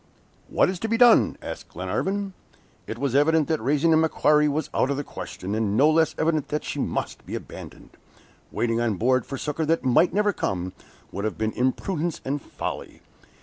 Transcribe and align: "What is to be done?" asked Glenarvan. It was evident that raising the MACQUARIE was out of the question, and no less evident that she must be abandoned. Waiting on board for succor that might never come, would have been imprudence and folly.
"What 0.47 0.67
is 0.67 0.79
to 0.79 0.87
be 0.89 0.97
done?" 0.97 1.37
asked 1.43 1.69
Glenarvan. 1.69 2.33
It 2.87 2.97
was 2.97 3.13
evident 3.13 3.47
that 3.49 3.61
raising 3.61 3.91
the 3.91 3.97
MACQUARIE 3.97 4.47
was 4.49 4.67
out 4.73 4.89
of 4.89 4.97
the 4.97 5.03
question, 5.03 5.53
and 5.53 5.77
no 5.77 5.91
less 5.91 6.15
evident 6.17 6.47
that 6.47 6.63
she 6.63 6.79
must 6.79 7.23
be 7.23 7.35
abandoned. 7.35 7.91
Waiting 8.51 8.81
on 8.81 8.95
board 8.95 9.27
for 9.27 9.37
succor 9.37 9.63
that 9.67 9.85
might 9.85 10.11
never 10.11 10.33
come, 10.33 10.73
would 11.11 11.23
have 11.23 11.37
been 11.37 11.51
imprudence 11.51 12.19
and 12.25 12.41
folly. 12.41 13.03